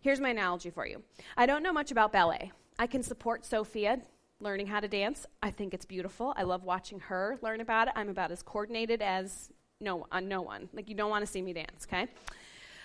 [0.00, 1.02] Here's my analogy for you
[1.36, 2.52] I don't know much about ballet.
[2.78, 4.00] I can support Sophia
[4.42, 5.26] learning how to dance.
[5.42, 6.34] I think it's beautiful.
[6.36, 7.94] I love watching her learn about it.
[7.96, 9.50] I'm about as coordinated as
[9.80, 10.68] no, uh, no one.
[10.72, 12.08] Like, you don't want to see me dance, okay?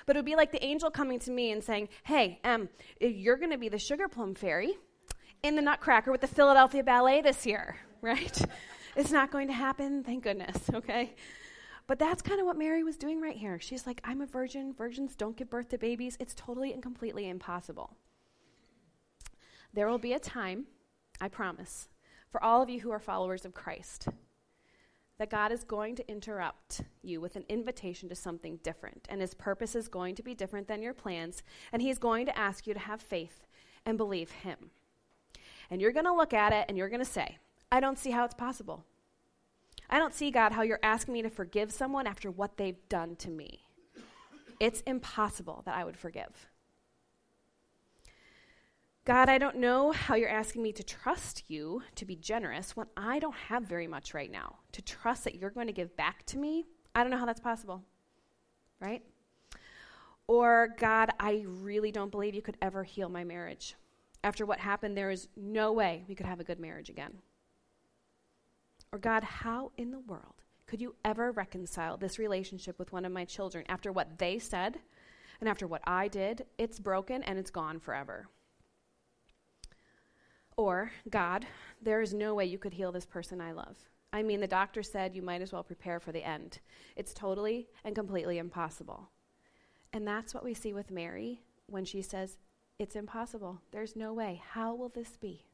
[0.05, 3.37] But it would be like the angel coming to me and saying, Hey, um, you're
[3.37, 4.77] going to be the sugar plum fairy
[5.43, 8.41] in the Nutcracker with the Philadelphia Ballet this year, right?
[8.95, 11.13] it's not going to happen, thank goodness, okay?
[11.87, 13.59] But that's kind of what Mary was doing right here.
[13.59, 14.73] She's like, I'm a virgin.
[14.73, 16.17] Virgins don't give birth to babies.
[16.19, 17.95] It's totally and completely impossible.
[19.73, 20.65] There will be a time,
[21.19, 21.89] I promise,
[22.29, 24.07] for all of you who are followers of Christ,
[25.17, 29.07] that God is going to interrupt you with an invitation to something different.
[29.09, 31.41] And his purpose is going to be different than your plans.
[31.71, 33.47] And he's going to ask you to have faith
[33.85, 34.71] and believe him.
[35.69, 37.37] And you're going to look at it and you're going to say,
[37.71, 38.85] I don't see how it's possible.
[39.89, 43.15] I don't see, God, how you're asking me to forgive someone after what they've done
[43.17, 43.61] to me.
[44.59, 46.47] it's impossible that I would forgive.
[49.07, 52.87] God, I don't know how you're asking me to trust you to be generous when
[52.97, 54.57] I don't have very much right now.
[54.73, 57.39] To trust that you're going to give back to me, I don't know how that's
[57.39, 57.81] possible.
[58.81, 59.01] Right?
[60.27, 63.75] Or, God, I really don't believe you could ever heal my marriage.
[64.25, 67.13] After what happened, there is no way we could have a good marriage again.
[68.91, 73.13] Or, God, how in the world could you ever reconcile this relationship with one of
[73.13, 74.79] my children after what they said
[75.39, 76.45] and after what I did?
[76.57, 78.27] It's broken and it's gone forever.
[80.57, 81.45] Or, God,
[81.81, 83.77] there is no way you could heal this person I love.
[84.11, 86.59] I mean, the doctor said you might as well prepare for the end.
[86.95, 89.11] It's totally and completely impossible.
[89.93, 92.37] And that's what we see with Mary when she says,
[92.79, 93.61] It's impossible.
[93.71, 94.41] There's no way.
[94.51, 95.45] How will this be?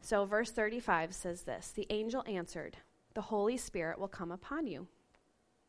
[0.00, 2.76] So, verse 35 says this The angel answered,
[3.14, 4.86] The Holy Spirit will come upon you.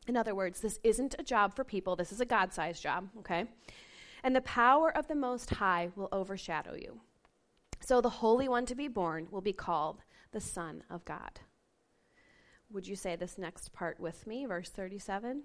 [0.06, 3.08] In other words, this isn't a job for people, this is a God sized job,
[3.18, 3.46] okay?
[4.22, 7.00] And the power of the Most High will overshadow you.
[7.80, 11.40] So the Holy One to be born will be called the Son of God.
[12.70, 15.42] Would you say this next part with me, verse 37?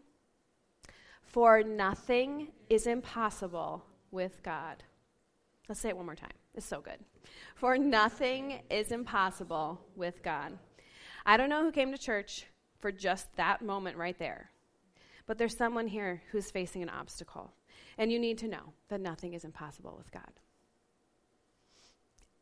[1.21, 4.83] For nothing is impossible with God.
[5.67, 6.33] Let's say it one more time.
[6.55, 6.97] It's so good.
[7.55, 10.57] For nothing is impossible with God.
[11.25, 12.45] I don't know who came to church
[12.79, 14.49] for just that moment right there,
[15.27, 17.53] but there's someone here who's facing an obstacle,
[17.97, 20.31] and you need to know that nothing is impossible with God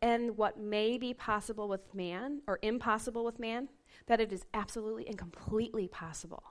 [0.01, 3.69] and what may be possible with man or impossible with man,
[4.05, 6.43] that it is absolutely and completely possible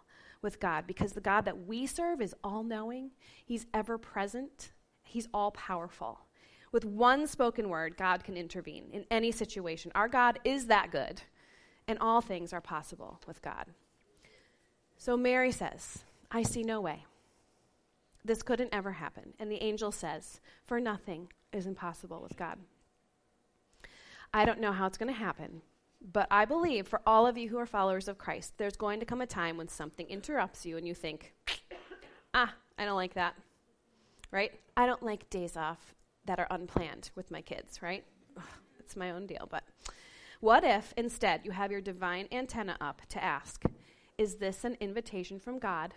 [0.42, 3.10] with God because the God that we serve is all knowing,
[3.44, 4.72] He's ever present,
[5.04, 6.20] He's all powerful.
[6.72, 9.92] With one spoken word, God can intervene in any situation.
[9.94, 11.22] Our God is that good,
[11.86, 13.66] and all things are possible with God.
[14.98, 17.04] So Mary says, I see no way.
[18.24, 19.34] This couldn't ever happen.
[19.38, 22.58] And the angel says, For nothing is impossible with God.
[24.32, 25.62] I don't know how it's going to happen,
[26.12, 29.06] but I believe for all of you who are followers of Christ, there's going to
[29.06, 31.34] come a time when something interrupts you and you think,
[32.34, 33.34] ah, I don't like that.
[34.30, 34.52] Right?
[34.76, 35.94] I don't like days off
[36.26, 38.04] that are unplanned with my kids, right?
[38.36, 38.42] Ugh,
[38.78, 39.46] it's my own deal.
[39.48, 39.64] But
[40.40, 43.64] what if instead you have your divine antenna up to ask,
[44.18, 45.94] is this an invitation from God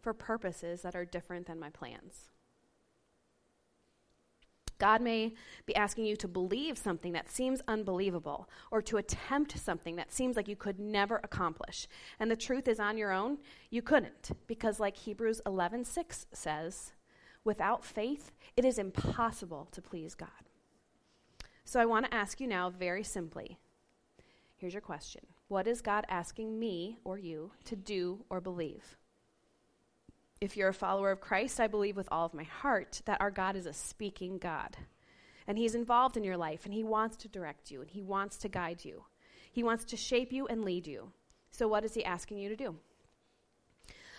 [0.00, 2.31] for purposes that are different than my plans?
[4.82, 5.32] God may
[5.64, 10.34] be asking you to believe something that seems unbelievable or to attempt something that seems
[10.34, 11.86] like you could never accomplish.
[12.18, 13.38] And the truth is on your own,
[13.70, 16.94] you couldn't because like Hebrews 11:6 says,
[17.44, 20.42] without faith it is impossible to please God.
[21.64, 23.58] So I want to ask you now very simply.
[24.56, 25.24] Here's your question.
[25.46, 28.96] What is God asking me or you to do or believe?
[30.42, 33.30] If you're a follower of Christ, I believe with all of my heart that our
[33.30, 34.76] God is a speaking God.
[35.46, 38.36] And He's involved in your life, and He wants to direct you, and He wants
[38.38, 39.04] to guide you.
[39.52, 41.12] He wants to shape you and lead you.
[41.52, 42.74] So, what is He asking you to do?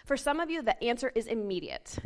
[0.06, 1.98] For some of you, the answer is immediate.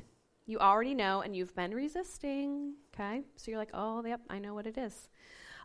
[0.47, 3.21] You already know, and you've been resisting, okay?
[3.35, 5.09] So you're like, oh, yep, I know what it is.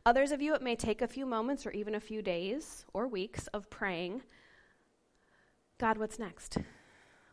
[0.04, 3.06] Others of you, it may take a few moments or even a few days or
[3.06, 4.22] weeks of praying
[5.78, 6.58] God, what's next?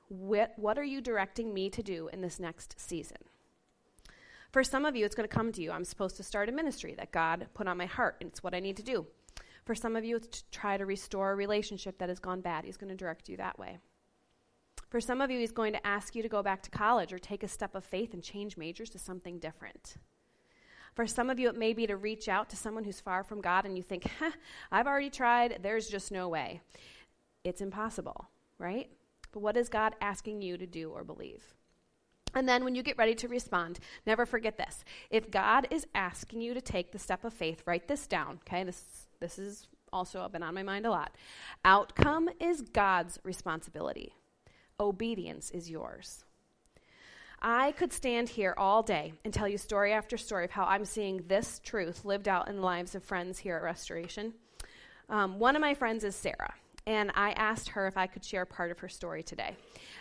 [0.10, 3.17] What, what are you directing me to do in this next season?
[4.52, 5.72] For some of you, it's going to come to you.
[5.72, 8.56] I'm supposed to start a ministry that God put on my heart, and it's what
[8.56, 9.06] I need to do.
[9.65, 12.65] For some of you, it's to try to restore a relationship that has gone bad.
[12.65, 13.78] He's going to direct you that way.
[14.89, 17.19] For some of you, he's going to ask you to go back to college or
[17.19, 19.98] take a step of faith and change majors to something different.
[20.95, 23.41] For some of you, it may be to reach out to someone who's far from
[23.41, 24.10] God and you think,
[24.72, 26.62] I've already tried, there's just no way.
[27.43, 28.89] It's impossible, right?
[29.32, 31.54] But what is God asking you to do or believe?
[32.34, 34.84] And then when you get ready to respond, never forget this.
[35.10, 38.63] If God is asking you to take the step of faith, write this down, okay?
[38.63, 41.15] This, this is also been on my mind a lot.
[41.65, 44.13] Outcome is God's responsibility,
[44.80, 46.24] obedience is yours.
[47.42, 50.84] I could stand here all day and tell you story after story of how I'm
[50.84, 54.34] seeing this truth lived out in the lives of friends here at Restoration.
[55.08, 56.54] Um, one of my friends is Sarah
[56.86, 59.56] and I asked her if I could share part of her story today.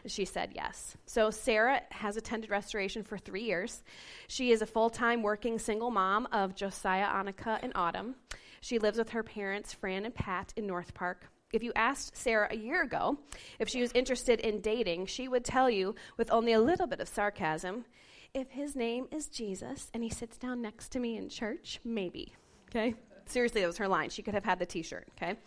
[0.07, 0.97] She said yes.
[1.07, 3.83] So, Sarah has attended Restoration for three years.
[4.29, 8.15] She is a full time working single mom of Josiah, Annika, and Autumn.
[8.61, 11.29] She lives with her parents, Fran and Pat, in North Park.
[11.53, 13.19] If you asked Sarah a year ago
[13.59, 17.01] if she was interested in dating, she would tell you, with only a little bit
[17.01, 17.87] of sarcasm,
[18.35, 22.35] if his name is Jesus and he sits down next to me in church, maybe.
[22.69, 22.95] Okay?
[23.25, 24.11] Seriously, that was her line.
[24.11, 25.39] She could have had the t shirt, okay?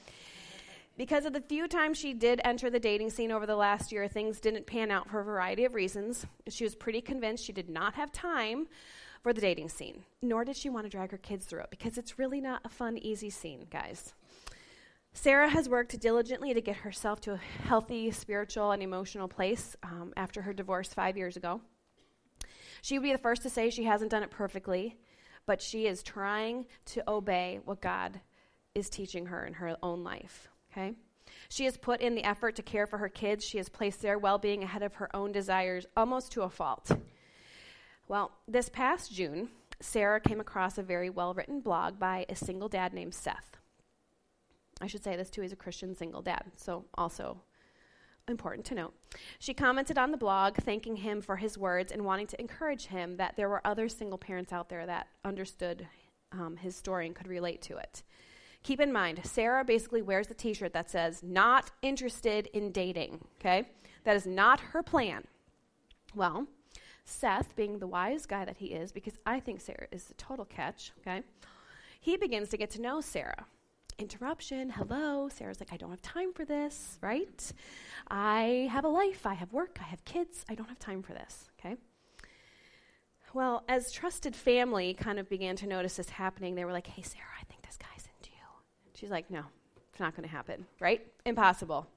[0.97, 4.08] Because of the few times she did enter the dating scene over the last year,
[4.08, 6.25] things didn't pan out for a variety of reasons.
[6.49, 8.67] She was pretty convinced she did not have time
[9.23, 11.97] for the dating scene, nor did she want to drag her kids through it because
[11.97, 14.13] it's really not a fun, easy scene, guys.
[15.13, 20.13] Sarah has worked diligently to get herself to a healthy spiritual and emotional place um,
[20.15, 21.62] after her divorce five years ago.
[22.82, 24.97] She would be the first to say she hasn't done it perfectly,
[25.45, 28.21] but she is trying to obey what God
[28.73, 30.47] is teaching her in her own life.
[30.71, 30.93] Okay?
[31.49, 33.45] She has put in the effort to care for her kids.
[33.45, 36.91] She has placed their well being ahead of her own desires almost to a fault.
[38.07, 42.69] Well, this past June, Sarah came across a very well written blog by a single
[42.69, 43.57] dad named Seth.
[44.79, 47.41] I should say this too, he's a Christian single dad, so also
[48.27, 48.93] important to note.
[49.39, 53.17] She commented on the blog, thanking him for his words and wanting to encourage him
[53.17, 55.88] that there were other single parents out there that understood
[56.31, 58.03] um, his story and could relate to it.
[58.63, 63.19] Keep in mind, Sarah basically wears the t shirt that says, not interested in dating,
[63.39, 63.67] okay?
[64.04, 65.24] That is not her plan.
[66.15, 66.47] Well,
[67.04, 70.45] Seth, being the wise guy that he is, because I think Sarah is a total
[70.45, 71.24] catch, okay?
[72.00, 73.45] He begins to get to know Sarah
[74.02, 74.71] interruption.
[74.71, 75.30] Hello.
[75.30, 77.52] Sarah's like, I don't have time for this, right?
[78.10, 79.26] I have a life.
[79.26, 79.78] I have work.
[79.80, 80.43] I have kids.
[80.50, 81.76] I don't have time for this, okay?
[83.34, 87.02] Well, as trusted family kind of began to notice this happening, they were like, hey,
[87.02, 88.90] Sarah, I think this guy's into you.
[89.01, 89.41] She's like, no,
[89.89, 91.03] it's not going to happen, right?
[91.25, 91.87] Impossible.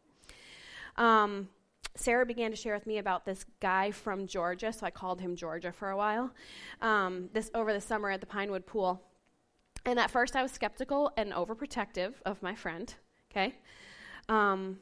[0.97, 1.51] Um,
[1.97, 5.37] Sarah began to share with me about this guy from Georgia, so I called him
[5.37, 6.31] Georgia for a while.
[6.81, 9.03] Um, this over the summer at the Pinewood Pool,
[9.85, 12.95] and at first, I was skeptical and overprotective of my friend,
[13.31, 13.55] okay?
[14.31, 14.79] Um,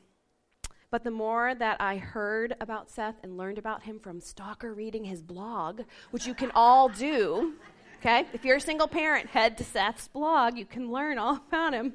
[0.93, 5.03] but the more that I heard about Seth and learned about him from stalker reading
[5.03, 5.81] his blog,
[6.13, 7.55] which you can all do,
[8.03, 8.27] okay?
[8.33, 10.59] If you're a single parent, head to Seth's blog.
[10.59, 11.95] You can learn all about him.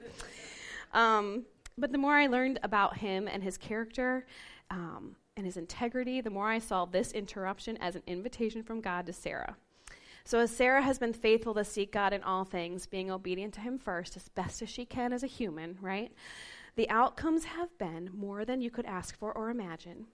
[0.94, 1.46] Um,
[1.78, 4.26] but the more I learned about him and his character
[4.72, 9.06] um, and his integrity, the more I saw this interruption as an invitation from God
[9.08, 9.58] to Sarah.
[10.24, 13.62] So, as Sarah has been faithful to seek God in all things, being obedient to
[13.62, 16.12] Him first as best as she can as a human, right?
[16.76, 20.08] The outcomes have been more than you could ask for or imagine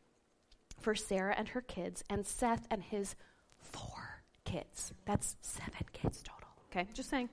[0.80, 3.16] for Sarah and her kids, and Seth and his
[3.60, 4.13] four
[4.54, 4.94] kids.
[5.06, 6.50] That's seven kids total.
[6.70, 7.30] Okay, just saying.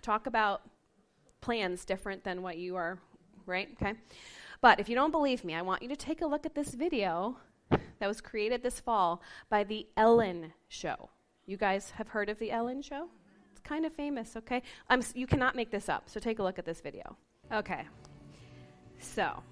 [0.00, 0.62] Talk about
[1.40, 2.98] plans different than what you are,
[3.44, 3.68] right?
[3.74, 3.94] Okay.
[4.62, 6.70] But if you don't believe me, I want you to take a look at this
[6.70, 7.36] video
[7.98, 11.10] that was created this fall by the Ellen Show.
[11.44, 13.08] You guys have heard of the Ellen Show?
[13.52, 14.62] It's kind of famous, okay?
[15.14, 17.16] You cannot make this up, so take a look at this video.
[17.52, 17.82] Okay.
[18.98, 19.42] So,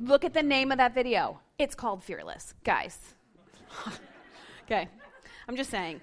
[0.00, 1.40] look at the name of that video.
[1.58, 2.54] It's called Fearless.
[2.64, 2.98] Guys.
[4.64, 4.88] okay.
[5.48, 6.00] I'm just saying.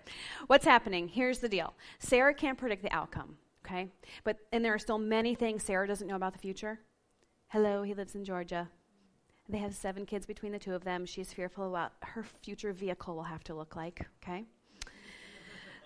[0.47, 1.07] What's happening?
[1.07, 3.89] Here's the deal Sarah can't predict the outcome, okay?
[4.23, 6.79] But, and there are still many things Sarah doesn't know about the future.
[7.47, 8.69] Hello, he lives in Georgia.
[9.49, 11.05] They have seven kids between the two of them.
[11.05, 14.45] She's fearful about her future vehicle will have to look like, okay?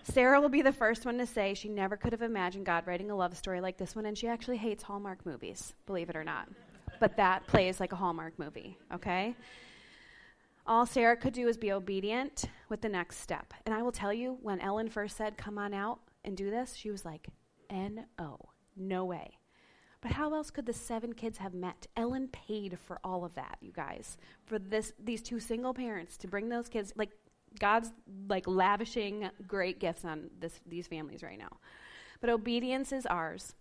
[0.04, 3.10] Sarah will be the first one to say she never could have imagined God writing
[3.10, 6.22] a love story like this one, and she actually hates Hallmark movies, believe it or
[6.22, 6.48] not.
[7.00, 9.34] But that plays like a Hallmark movie, okay?
[10.68, 13.54] All Sarah could do is be obedient with the next step.
[13.64, 16.74] And I will tell you, when Ellen first said, Come on out and do this,
[16.74, 17.28] she was like,
[17.70, 18.38] N O,
[18.76, 19.38] no way.
[20.00, 21.86] But how else could the seven kids have met?
[21.96, 24.16] Ellen paid for all of that, you guys.
[24.44, 27.10] For this these two single parents to bring those kids like
[27.58, 27.92] God's
[28.28, 31.58] like lavishing great gifts on this, these families right now.
[32.20, 33.54] But obedience is ours.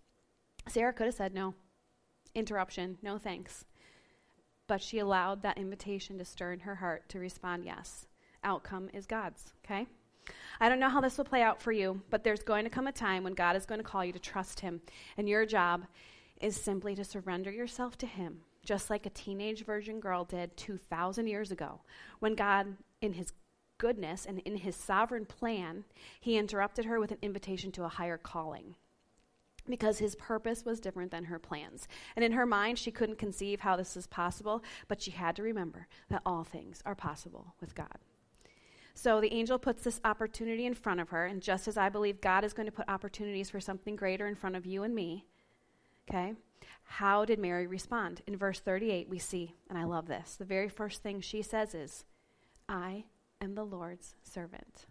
[0.67, 1.53] Sarah could have said no.
[2.33, 3.65] Interruption, no thanks.
[4.67, 8.07] But she allowed that invitation to stir in her heart to respond yes.
[8.43, 9.87] Outcome is God's, okay?
[10.59, 12.87] I don't know how this will play out for you, but there's going to come
[12.87, 14.81] a time when God is going to call you to trust Him.
[15.17, 15.85] And your job
[16.41, 21.27] is simply to surrender yourself to Him, just like a teenage virgin girl did 2,000
[21.27, 21.81] years ago
[22.19, 23.33] when God, in His
[23.77, 25.83] goodness and in his sovereign plan,
[26.19, 28.75] he interrupted her with an invitation to a higher calling
[29.69, 31.87] because his purpose was different than her plans.
[32.15, 35.43] And in her mind, she couldn't conceive how this is possible, but she had to
[35.43, 37.97] remember that all things are possible with God.
[38.93, 42.21] So the angel puts this opportunity in front of her, and just as I believe
[42.21, 45.25] God is going to put opportunities for something greater in front of you and me,
[46.09, 46.33] okay,
[46.85, 48.21] how did Mary respond?
[48.25, 51.75] In verse 38, we see, and I love this, the very first thing she says
[51.75, 52.05] is,
[52.69, 53.03] I
[53.41, 54.85] am the Lord's servant.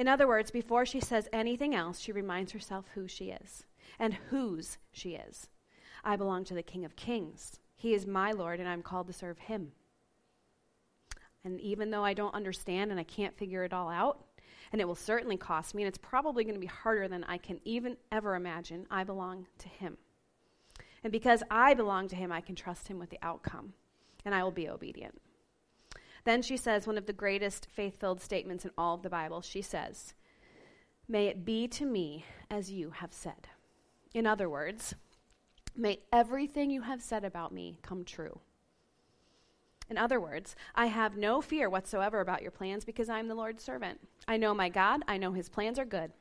[0.00, 3.66] In other words, before she says anything else, she reminds herself who she is
[3.98, 5.50] and whose she is.
[6.02, 7.60] I belong to the King of Kings.
[7.76, 9.72] He is my Lord, and I'm called to serve him.
[11.44, 14.24] And even though I don't understand and I can't figure it all out,
[14.72, 17.36] and it will certainly cost me, and it's probably going to be harder than I
[17.36, 19.98] can even ever imagine, I belong to him.
[21.04, 23.74] And because I belong to him, I can trust him with the outcome,
[24.24, 25.20] and I will be obedient.
[26.24, 29.40] Then she says one of the greatest faith filled statements in all of the Bible.
[29.40, 30.14] She says,
[31.08, 33.48] May it be to me as you have said.
[34.14, 34.94] In other words,
[35.76, 38.40] may everything you have said about me come true.
[39.88, 43.34] In other words, I have no fear whatsoever about your plans because I am the
[43.34, 44.00] Lord's servant.
[44.28, 46.12] I know my God, I know his plans are good.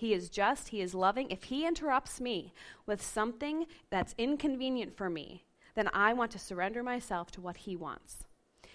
[0.00, 1.30] He is just, He is loving.
[1.30, 2.54] If He interrupts me
[2.86, 5.44] with something that's inconvenient for me,
[5.74, 8.24] then I want to surrender myself to what He wants.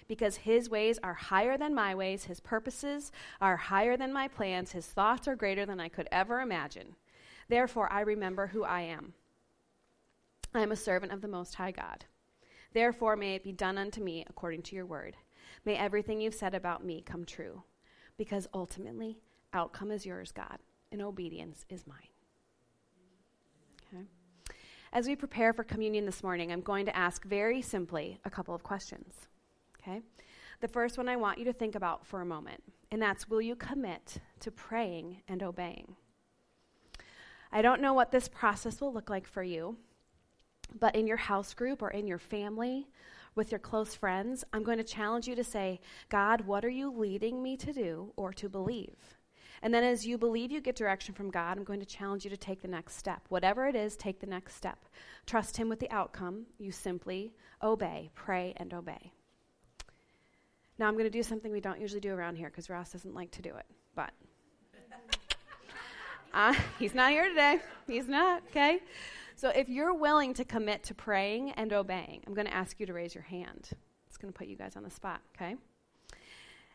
[0.07, 4.71] Because His ways are higher than my ways, His purposes are higher than my plans,
[4.71, 6.95] His thoughts are greater than I could ever imagine.
[7.47, 9.13] Therefore, I remember who I am.
[10.53, 12.05] I am a servant of the Most High God.
[12.73, 15.15] Therefore, may it be done unto me according to your word.
[15.63, 17.63] May everything you've said about me come true.
[18.17, 19.17] Because ultimately,
[19.53, 20.59] outcome is yours, God
[20.95, 21.97] and obedience is mine.
[23.93, 24.03] Okay?
[24.93, 28.55] As we prepare for communion this morning, I'm going to ask very simply a couple
[28.55, 29.27] of questions.
[29.85, 30.01] Okay?
[30.61, 33.41] The first one I want you to think about for a moment, and that's will
[33.41, 35.95] you commit to praying and obeying?
[37.51, 39.77] I don't know what this process will look like for you,
[40.79, 42.87] but in your house group or in your family,
[43.35, 46.89] with your close friends, I'm going to challenge you to say, God, what are you
[46.89, 48.95] leading me to do or to believe?
[49.61, 52.29] And then as you believe you get direction from God, I'm going to challenge you
[52.29, 53.21] to take the next step.
[53.29, 54.85] Whatever it is, take the next step.
[55.25, 56.45] Trust Him with the outcome.
[56.57, 59.11] You simply obey, pray, and obey.
[60.77, 63.15] Now I'm going to do something we don't usually do around here because Ross doesn't
[63.15, 63.65] like to do it.
[63.95, 64.11] But
[66.33, 67.59] uh, he's not here today.
[67.87, 68.79] He's not, okay?
[69.37, 72.85] So if you're willing to commit to praying and obeying, I'm going to ask you
[72.85, 73.69] to raise your hand.
[74.07, 75.55] It's going to put you guys on the spot, okay?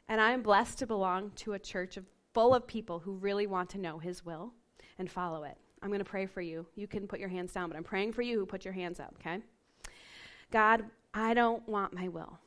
[0.08, 3.46] And I am blessed to belong to a church of full of people who really
[3.46, 4.52] want to know His will
[4.98, 5.56] and follow it.
[5.82, 6.66] I'm going to pray for you.
[6.74, 9.00] You can put your hands down, but I'm praying for you who put your hands
[9.00, 9.40] up, okay?
[10.50, 10.84] God,
[11.14, 12.38] I don't want my will,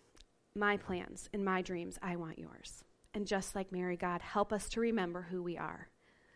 [0.55, 1.97] my plans, and my dreams.
[2.01, 2.83] I want yours.
[3.13, 5.89] And just like Mary, God, help us to remember who we are.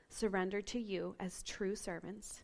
[0.09, 2.43] Surrender to you as true servants,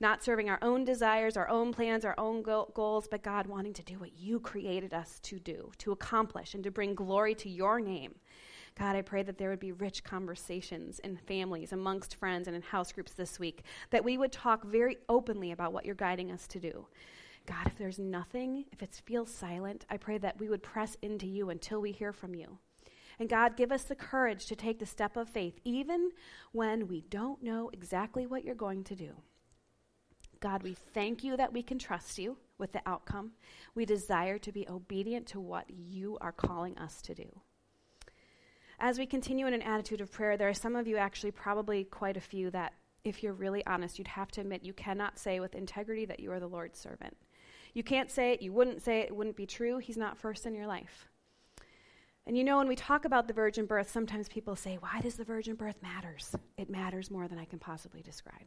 [0.00, 3.72] not serving our own desires, our own plans, our own go- goals, but God wanting
[3.74, 7.48] to do what you created us to do, to accomplish, and to bring glory to
[7.48, 8.14] your name
[8.78, 12.62] God, I pray that there would be rich conversations in families, amongst friends, and in
[12.62, 16.46] house groups this week, that we would talk very openly about what you're guiding us
[16.48, 16.86] to do.
[17.48, 21.26] God, if there's nothing, if it feels silent, I pray that we would press into
[21.26, 22.58] you until we hear from you.
[23.18, 26.10] And God, give us the courage to take the step of faith, even
[26.52, 29.12] when we don't know exactly what you're going to do.
[30.40, 33.32] God, we thank you that we can trust you with the outcome.
[33.74, 37.40] We desire to be obedient to what you are calling us to do.
[38.78, 41.82] As we continue in an attitude of prayer, there are some of you, actually, probably
[41.82, 42.74] quite a few, that
[43.04, 46.30] if you're really honest, you'd have to admit you cannot say with integrity that you
[46.30, 47.16] are the Lord's servant.
[47.74, 49.78] You can't say it, you wouldn't say it, it wouldn't be true.
[49.78, 51.08] He's not first in your life.
[52.26, 55.14] And you know, when we talk about the virgin birth, sometimes people say, Why does
[55.14, 56.34] the virgin birth matters?
[56.58, 58.46] It matters more than I can possibly describe.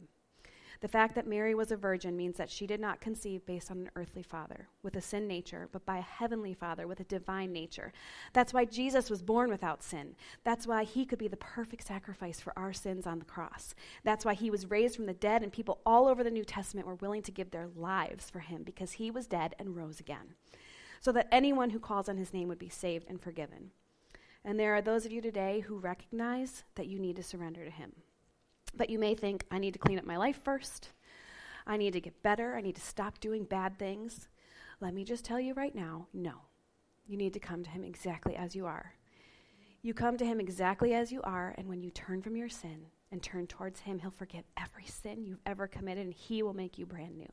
[0.82, 3.78] The fact that Mary was a virgin means that she did not conceive based on
[3.78, 7.52] an earthly father with a sin nature, but by a heavenly father with a divine
[7.52, 7.92] nature.
[8.32, 10.16] That's why Jesus was born without sin.
[10.42, 13.76] That's why he could be the perfect sacrifice for our sins on the cross.
[14.02, 16.88] That's why he was raised from the dead, and people all over the New Testament
[16.88, 20.34] were willing to give their lives for him because he was dead and rose again,
[21.00, 23.70] so that anyone who calls on his name would be saved and forgiven.
[24.44, 27.70] And there are those of you today who recognize that you need to surrender to
[27.70, 27.92] him.
[28.74, 30.88] But you may think, I need to clean up my life first.
[31.66, 32.54] I need to get better.
[32.56, 34.28] I need to stop doing bad things.
[34.80, 36.32] Let me just tell you right now no.
[37.06, 38.94] You need to come to Him exactly as you are.
[39.82, 42.86] You come to Him exactly as you are, and when you turn from your sin
[43.10, 46.78] and turn towards Him, He'll forgive every sin you've ever committed, and He will make
[46.78, 47.30] you brand new.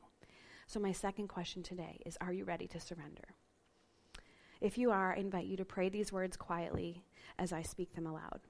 [0.66, 3.34] So, my second question today is Are you ready to surrender?
[4.60, 7.04] If you are, I invite you to pray these words quietly
[7.38, 8.40] as I speak them aloud.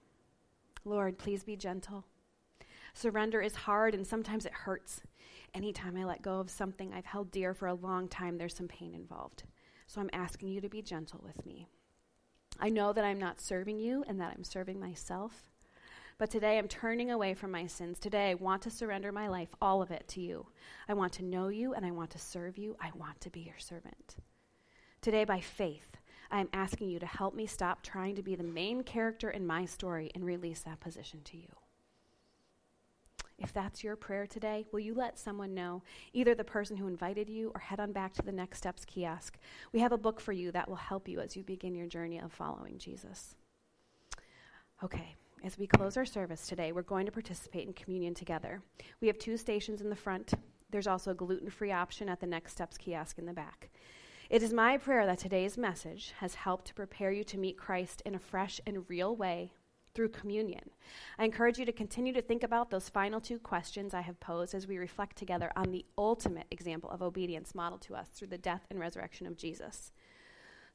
[0.84, 2.04] Lord, please be gentle.
[2.94, 5.02] Surrender is hard and sometimes it hurts.
[5.54, 8.68] Anytime I let go of something I've held dear for a long time, there's some
[8.68, 9.44] pain involved.
[9.86, 11.66] So I'm asking you to be gentle with me.
[12.60, 15.50] I know that I'm not serving you and that I'm serving myself.
[16.18, 17.98] But today I'm turning away from my sins.
[17.98, 20.46] Today I want to surrender my life, all of it, to you.
[20.86, 22.76] I want to know you and I want to serve you.
[22.78, 24.16] I want to be your servant.
[25.00, 25.96] Today, by faith,
[26.30, 29.46] I am asking you to help me stop trying to be the main character in
[29.46, 31.48] my story and release that position to you.
[33.40, 35.82] If that's your prayer today, will you let someone know,
[36.12, 39.38] either the person who invited you or head on back to the Next Steps kiosk?
[39.72, 42.18] We have a book for you that will help you as you begin your journey
[42.18, 43.34] of following Jesus.
[44.84, 48.60] Okay, as we close our service today, we're going to participate in communion together.
[49.00, 50.34] We have two stations in the front
[50.70, 53.70] There's also a gluten free option at the Next Steps kiosk in the back.
[54.28, 58.02] It is my prayer that today's message has helped to prepare you to meet Christ
[58.06, 59.50] in a fresh and real way
[59.94, 60.70] through communion.
[61.18, 64.54] I encourage you to continue to think about those final two questions I have posed
[64.54, 68.38] as we reflect together on the ultimate example of obedience modeled to us through the
[68.38, 69.92] death and resurrection of Jesus.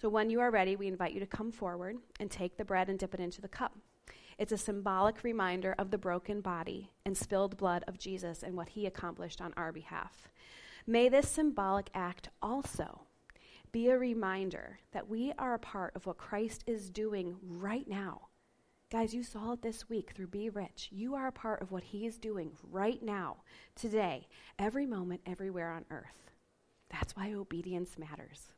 [0.02, 2.90] So, when you are ready, we invite you to come forward and take the bread
[2.90, 3.78] and dip it into the cup.
[4.38, 8.70] It's a symbolic reminder of the broken body and spilled blood of Jesus and what
[8.70, 10.30] he accomplished on our behalf.
[10.86, 13.02] May this symbolic act also
[13.72, 18.28] be a reminder that we are a part of what Christ is doing right now.
[18.92, 20.90] Guys, you saw it this week through Be Rich.
[20.92, 23.38] You are a part of what He is doing right now,
[23.76, 24.28] today,
[24.60, 26.30] every moment, everywhere on earth.
[26.92, 28.52] That's why obedience matters.